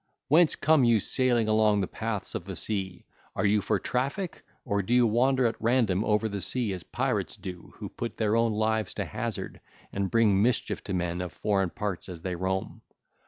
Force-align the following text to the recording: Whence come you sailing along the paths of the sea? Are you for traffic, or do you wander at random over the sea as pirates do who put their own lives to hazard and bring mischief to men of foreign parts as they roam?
Whence 0.29 0.55
come 0.55 0.83
you 0.83 0.99
sailing 0.99 1.47
along 1.47 1.81
the 1.81 1.87
paths 1.87 2.33
of 2.33 2.45
the 2.45 2.55
sea? 2.55 3.05
Are 3.35 3.45
you 3.45 3.61
for 3.61 3.77
traffic, 3.77 4.43
or 4.65 4.81
do 4.81 4.95
you 4.95 5.05
wander 5.05 5.45
at 5.45 5.61
random 5.61 6.03
over 6.03 6.27
the 6.27 6.41
sea 6.41 6.73
as 6.73 6.81
pirates 6.81 7.37
do 7.37 7.73
who 7.77 7.87
put 7.87 8.17
their 8.17 8.35
own 8.35 8.51
lives 8.53 8.95
to 8.95 9.05
hazard 9.05 9.61
and 9.93 10.09
bring 10.09 10.41
mischief 10.41 10.83
to 10.85 10.95
men 10.95 11.21
of 11.21 11.31
foreign 11.33 11.69
parts 11.69 12.09
as 12.09 12.23
they 12.23 12.33
roam? 12.35 12.81